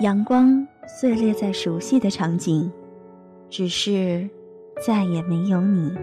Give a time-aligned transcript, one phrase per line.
[0.00, 2.72] 阳光碎裂在熟悉的场景，
[3.50, 4.26] 只是
[4.86, 5.94] 再也没有你。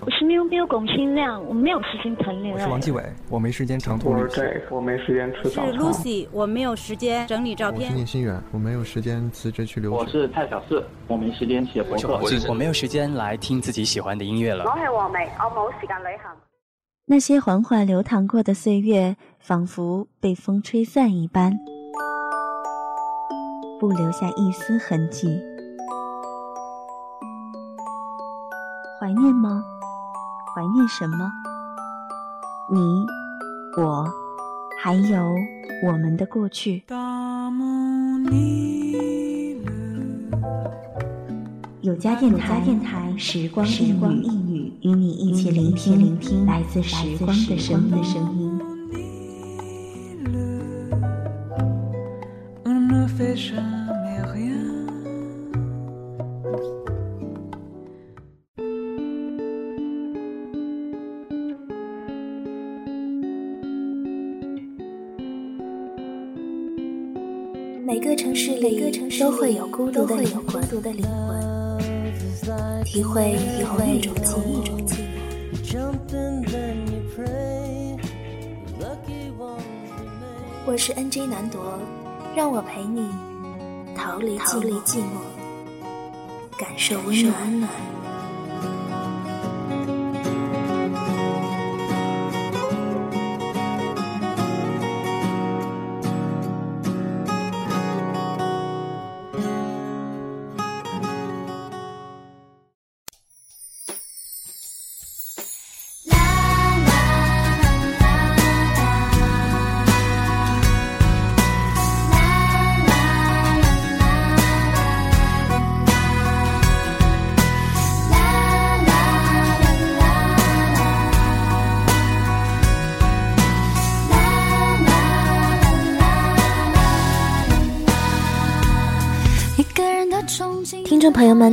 [0.00, 2.54] 我是喵喵龚新亮，我没有时间谈恋爱。
[2.54, 3.00] 我是王继伟，
[3.30, 4.44] 我没时间长途旅行。
[4.68, 5.72] 我没时间吃早餐。
[5.72, 7.82] 是 Lucy，我没有时间整理照片。
[7.82, 9.96] 我是聂心远，我没有时间辞职去留学。
[9.96, 12.20] 我是蔡小四，我没时间写博客。
[12.48, 14.64] 我没有时间来听自己喜欢的音乐了。
[14.64, 16.32] 我是王梅，我冇时间旅行。
[17.06, 21.52] 那些缓缓流淌过的岁月，仿佛被风吹散一般，
[23.78, 25.38] 不留下一丝痕迹。
[28.98, 29.62] 怀念吗？
[30.54, 31.30] 怀念什么？
[32.72, 32.80] 你、
[33.76, 34.10] 我，
[34.82, 35.30] 还有
[35.86, 36.84] 我们的过去。
[41.82, 48.58] 有家电台，电台时光时光一语，与你一起聆听聆听来自时光的声音。
[67.86, 68.76] 每个城市里
[69.20, 71.63] 都会有孤独的灵魂，
[72.84, 74.70] 体会同一种记忆。
[80.66, 81.78] 我是 NJ 难夺，
[82.36, 83.08] 让我陪你
[83.96, 85.20] 逃离寂寞，
[86.58, 87.22] 感受温
[87.60, 88.03] 暖。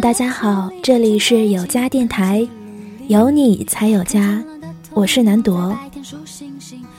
[0.02, 2.46] 大家好，这里是有家电台，
[3.08, 4.44] 有你才有家，
[4.96, 5.78] 我是南朵。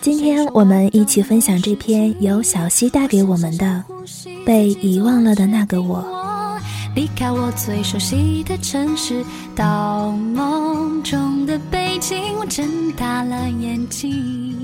[0.01, 3.85] 今天我们一起分享这篇由小溪带给我们的
[4.47, 5.99] 《被遗忘了的那个我》。
[6.95, 9.25] 离开我最熟悉的城市，
[9.57, 14.62] 到梦中的北京，我睁大了眼睛。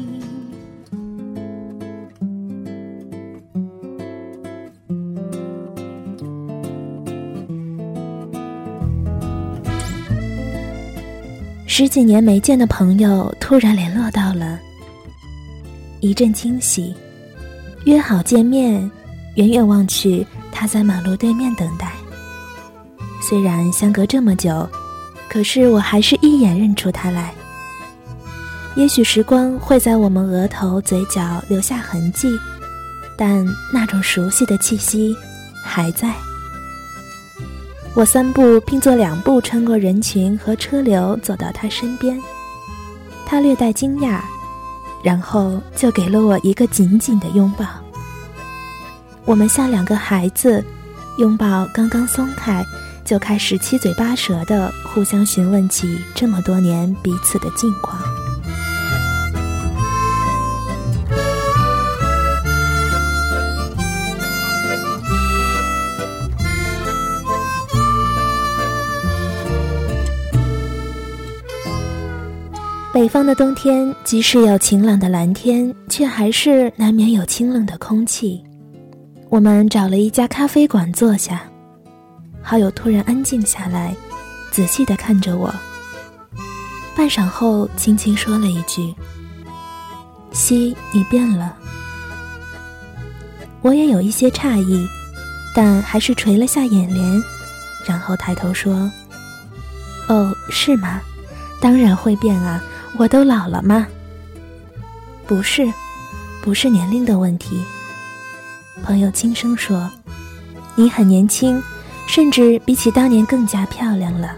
[11.79, 14.59] 十几年没见的朋友突然联络到了，
[16.01, 16.93] 一阵惊喜。
[17.85, 18.91] 约好见面，
[19.37, 21.93] 远远望去，他在马路对面等待。
[23.23, 24.69] 虽然相隔这么久，
[25.29, 27.33] 可是我还是一眼认出他来。
[28.75, 32.37] 也许时光会在我们额头、嘴角留下痕迹，
[33.17, 35.17] 但那种熟悉的气息
[35.65, 36.13] 还在。
[37.95, 42.17] 我三步并作两步穿过人群和车流，走到他身边。
[43.27, 44.21] 他略带惊讶，
[45.03, 47.67] 然后就给了我一个紧紧的拥抱。
[49.25, 50.65] 我们像两个孩子，
[51.19, 52.65] 拥抱刚刚松开，
[53.05, 58.01] 就开始七嘴八舌的互相询问起这么多年彼此的近况。
[72.99, 78.43] 北方的冬天，即使有晴朗的蓝天，却还是难免有清冷的空气。
[79.29, 81.45] 我们找了一家咖啡馆坐下，
[82.43, 83.95] 好友突然安静下来，
[84.51, 85.55] 仔细地看着我。
[86.97, 88.93] 半晌后，轻轻说了一句
[90.35, 91.57] ：“西，你变了。”
[93.63, 94.85] 我也有一些诧异，
[95.55, 97.23] 但还是垂了下眼帘，
[97.87, 98.91] 然后抬头说
[100.11, 101.01] ：“哦，是吗？
[101.61, 102.61] 当然会变啊。”
[102.99, 103.87] 我都老了吗？
[105.25, 105.73] 不是，
[106.43, 107.63] 不是年龄的问题。
[108.83, 109.89] 朋友轻声说
[110.75, 111.63] ：“你很年轻，
[112.09, 114.35] 甚至比起当年更加漂亮了。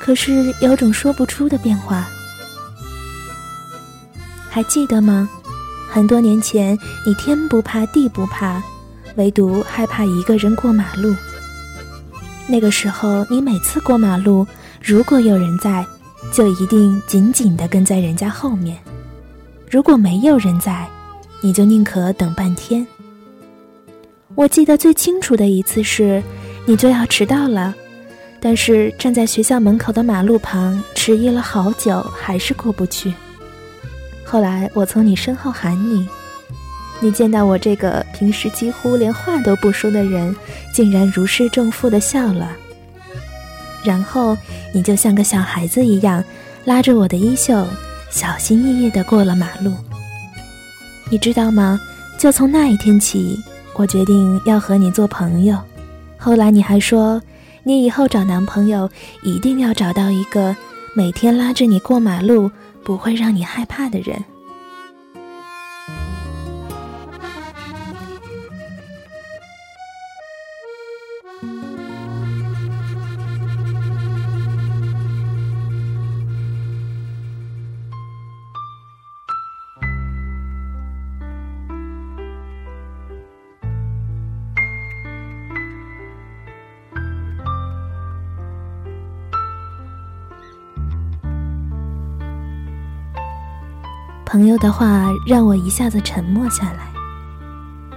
[0.00, 2.04] 可是有种说不出的变化。
[4.50, 5.28] 还记得吗？
[5.88, 6.76] 很多年前，
[7.06, 8.60] 你天不怕地不怕，
[9.14, 11.14] 唯独害怕一个人过马路。
[12.48, 14.44] 那个时候，你每次过马路，
[14.82, 15.86] 如果有人在。”
[16.32, 18.76] 就一定紧紧地跟在人家后面，
[19.70, 20.88] 如果没有人在，
[21.40, 22.86] 你就宁可等半天，
[24.34, 26.22] 我记得最清楚的一次是，
[26.66, 27.74] 你就要迟到了，
[28.40, 33.12] 但是站在学校门口的马路旁迟疑了好久，还是过不去。
[34.24, 36.06] 后来我从你身后喊你，
[37.00, 40.34] 你见到我这个平时几乎连话都不说的人，
[40.74, 42.50] 竟然如释重负的笑了。
[43.84, 44.36] 然后
[44.72, 46.22] 你就像个小孩子一样，
[46.64, 47.66] 拉着我的衣袖，
[48.10, 49.72] 小心翼翼的过了马路。
[51.10, 51.80] 你知道吗？
[52.18, 53.38] 就从那一天起，
[53.74, 55.58] 我决定要和你做朋友。
[56.16, 57.20] 后来你还说，
[57.62, 58.90] 你以后找男朋友
[59.22, 60.54] 一定要找到一个
[60.94, 62.50] 每天拉着你过马路。
[62.84, 64.24] 不会让你害怕的人。
[94.28, 96.80] 朋友的话让我一下子沉默下来。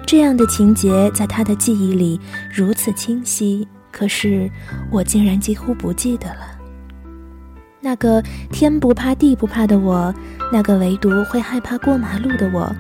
[0.08, 2.18] 这样的情节在他的记忆里
[2.50, 4.50] 如此清晰，可是
[4.90, 6.58] 我竟然几乎不记得了。
[7.82, 10.14] 那个天不怕地不怕的我，
[10.54, 12.74] 那个唯独会害怕过马路的我，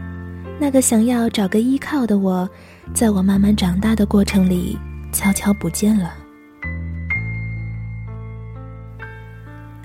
[0.58, 2.50] 那个想要找个依靠的我，
[2.94, 4.80] 在我慢慢长大的过程里
[5.12, 6.14] 悄悄不见了。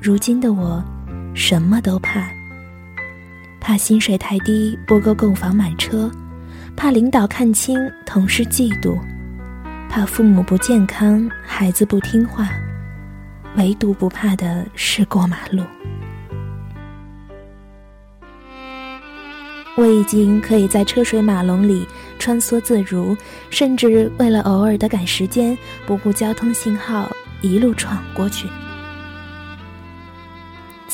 [0.01, 0.81] 如今的我，
[1.35, 2.36] 什么都怕。
[3.67, 6.09] 怕薪水太低不够购房买车，
[6.77, 7.77] 怕领导看清
[8.07, 8.97] 同事嫉妒，
[9.91, 12.49] 怕父母不健康孩子不听话，
[13.57, 15.65] 唯独不怕的是过马路。
[19.77, 21.85] 我已经可以在车水马龙里
[22.21, 23.17] 穿梭自如，
[23.51, 27.11] 甚至为了偶尔的赶时间，不顾交通信号
[27.41, 28.47] 一路闯过去。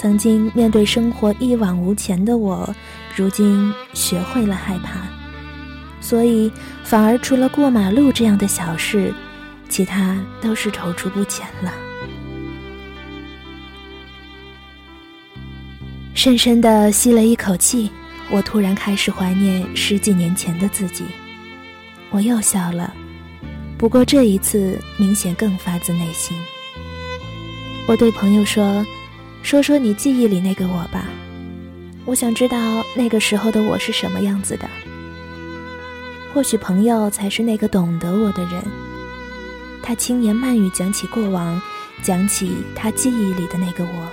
[0.03, 2.69] 曾经面对生活一往无前的我，
[3.15, 4.95] 如今学会了害怕，
[6.01, 6.51] 所以
[6.83, 9.15] 反而除了过马路这样的小事，
[9.69, 11.73] 其他都是踌躇不前了。
[16.15, 17.89] 深深的吸了一口气，
[18.29, 21.05] 我突然开始怀念十几年前的自己。
[22.11, 22.93] 我又笑了，
[23.79, 26.37] 不过这一次明显更发自内心。
[27.87, 28.85] 我对朋友说。
[29.43, 31.07] 说说你记忆里那个我吧，
[32.05, 34.69] 我想知道那个时候的我是什么样子的。
[36.33, 38.63] 或许朋友才是那个懂得我的人。
[39.83, 41.61] 他轻言慢语讲起过往，
[42.03, 44.09] 讲起他记忆里的那个我，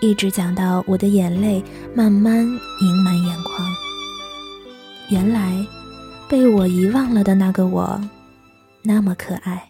[0.00, 1.64] 一直讲到我的眼泪
[1.94, 3.66] 慢慢盈满眼眶。
[5.08, 5.64] 原来，
[6.28, 7.98] 被我遗忘了的那个我，
[8.82, 9.69] 那么可爱。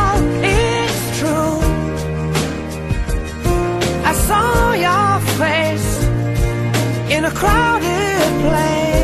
[7.20, 8.96] in a crowded place.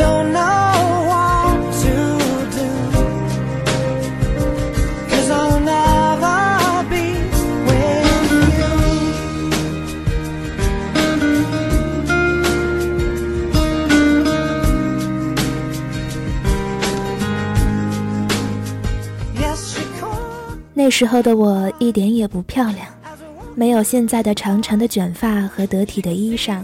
[0.00, 0.72] don't know
[1.10, 1.94] what to
[2.56, 2.70] do.
[5.10, 6.38] Cause I'll never
[6.92, 7.06] be
[7.66, 8.70] with you.
[19.40, 19.76] Yes,
[20.74, 22.86] 那时候的我一点也不漂亮，
[23.55, 26.61] 没有现在的长长的卷发和得体的衣裳，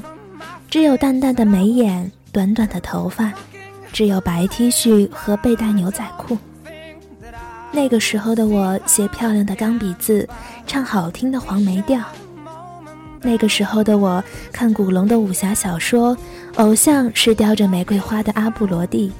[0.69, 2.12] 只有淡淡的眉眼。
[2.33, 3.33] 短短的头发，
[3.91, 6.38] 只有白 T 恤和背带牛仔裤。
[7.74, 10.25] 那个时候的我写漂亮的钢笔字，
[10.65, 12.01] 唱好听的黄梅调。
[13.21, 16.15] 那个时候的我看古龙的武侠小说，
[16.55, 19.12] 偶像是叼着玫瑰花的阿布罗蒂。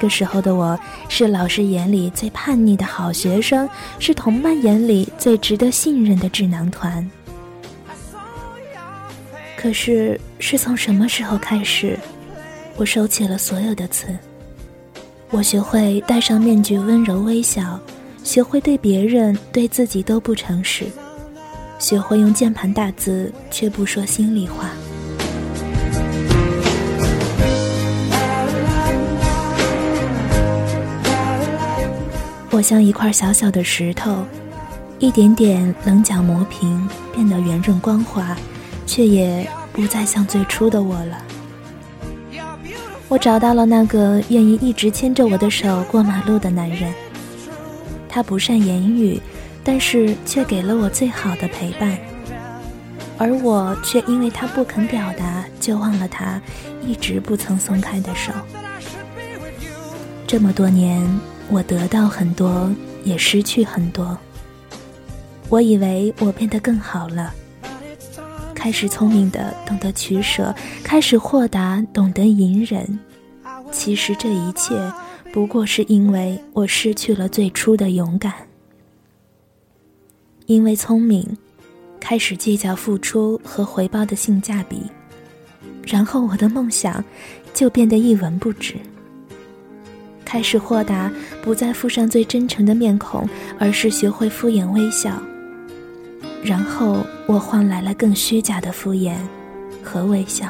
[0.00, 0.80] 那个时候的我
[1.10, 7.06] 是老师眼里最叛逆的好学生，是同伴眼里最值得信任的智囊团。
[9.58, 11.98] 可是，是从什么时候开始，
[12.76, 14.06] 我收起了所有的刺？
[15.28, 17.78] 我学会戴上面具，温柔微笑；
[18.24, 20.86] 学会对别人、对自己都不诚实；
[21.78, 24.70] 学会用键盘打字，却不说心里话。
[32.60, 34.22] 我像一块小小的石头，
[34.98, 38.36] 一点点棱角磨平，变得圆润光滑。
[38.84, 41.24] 却也不再像最初的我了。
[43.08, 46.92] 我找到了那个愿意一直牵着我的手过马路的男人。
[48.10, 49.18] 他不善言语，
[49.64, 51.96] 但是却给了我最好的陪伴。
[53.16, 56.38] 而我却因为他不肯表达，就忘了他
[56.84, 58.30] 一直不曾松开的手。
[60.26, 61.08] 这么多年，
[61.50, 62.70] 我得到很多，
[63.04, 64.16] 也失去很多。
[65.48, 67.34] 我以为我变得更好了。
[68.54, 70.54] 开始聪明的懂得取舍，
[70.84, 72.98] 开始豁达懂得隐忍。
[73.72, 74.74] 其实这一切
[75.32, 78.32] 不过是因为我失去了最初的勇敢。
[80.46, 81.26] 因为聪明，
[81.98, 84.82] 开始计较付出和回报的性价比，
[85.84, 87.02] 然后我的梦想
[87.54, 88.76] 就变得一文不值。
[90.30, 91.10] 开始豁达，
[91.42, 95.20] 不再附上最真诚的面孔，而是学会敷衍微笑。
[96.40, 99.16] 然后我换来了更虚假的敷衍
[99.82, 100.46] 和微笑。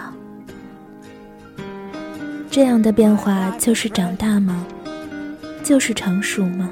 [2.51, 4.67] 这样的变化就是长大吗？
[5.65, 6.69] 就是成熟吗？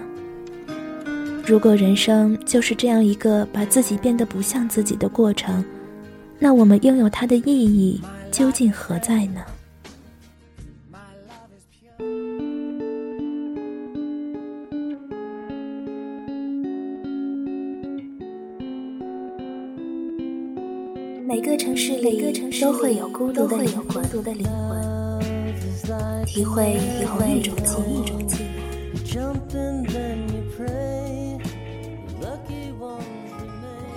[1.47, 5.65] 如果人生就是这样一个把自己变得不像自己的过程，
[6.39, 9.41] 那我们拥有它的意义究竟何在呢？
[21.89, 24.05] 市里都会有孤独的灵魂，
[26.27, 28.05] 体会体会一种寂寞。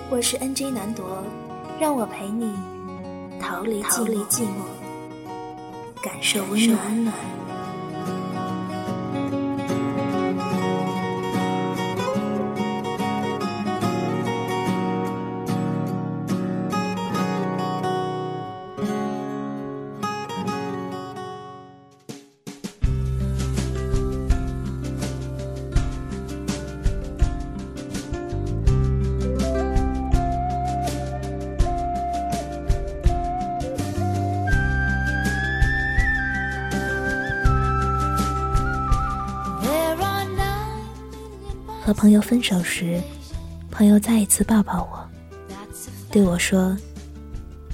[0.09, 1.03] 我是 NJ 南铎，
[1.81, 2.53] 让我陪你
[3.41, 4.63] 逃离寂寞，
[6.01, 6.79] 感受温暖。
[41.91, 43.01] 和朋友分手时，
[43.69, 45.05] 朋友再一次抱抱我，
[46.09, 46.73] 对我说：“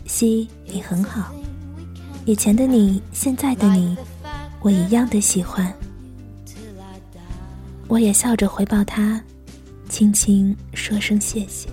[0.10, 1.32] 西，你很好，
[2.26, 3.96] 以前的你，现在的你，
[4.60, 5.72] 我一样的喜欢。”
[7.88, 9.22] 我也笑着回报他，
[9.88, 11.70] 轻轻说声谢谢。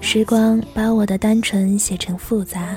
[0.00, 2.76] 时光把我的单纯写成复杂。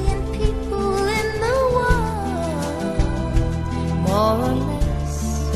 [4.35, 5.49] moreless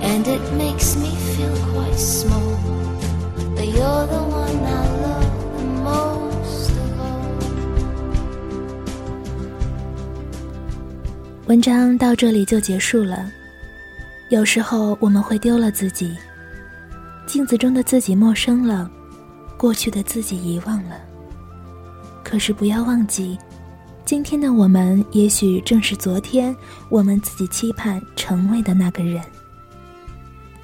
[0.00, 2.56] And it makes me feel quite small.
[3.54, 7.28] But you're the one I love the most of all.
[11.46, 13.30] 文章到这里就结束了。
[14.30, 16.16] 有时候我们会丢了自己，
[17.26, 18.90] 镜子中的自己陌生了，
[19.56, 20.96] 过去的自己遗忘了。
[22.22, 23.38] 可是不要忘记，
[24.08, 26.56] 今天的我们，也许正是昨天
[26.88, 29.22] 我们自己期盼成为的那个人。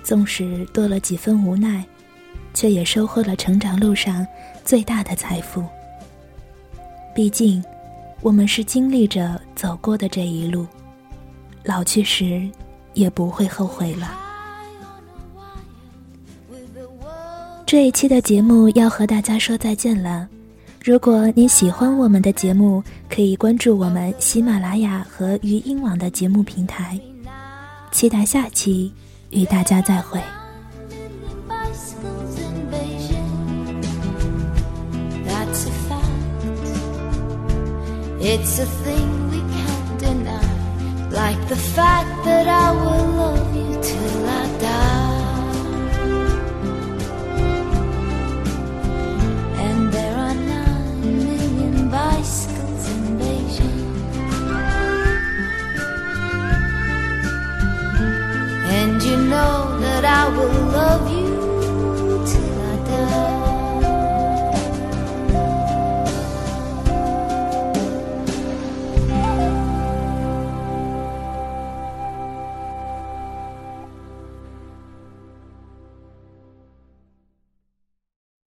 [0.02, 1.84] 纵使多了几分无奈，
[2.54, 4.26] 却也收获了成长路上
[4.64, 5.62] 最大的财富。
[7.14, 7.62] 毕竟，
[8.22, 10.66] 我们是经历着走过的这一路，
[11.64, 12.48] 老去时
[12.94, 14.18] 也不会后悔了。
[17.66, 20.26] 这一期的节目要和大家说再见了。
[20.84, 27.00] 如果你喜欢我们的节目，可以关注我们喜马拉雅和鱼音网的节目平台。
[27.90, 28.92] 期待下期
[29.30, 30.20] 与大家再会。
[38.20, 40.38] It's a thing we can't deny,
[41.10, 45.03] like the fact that I will love you till I die.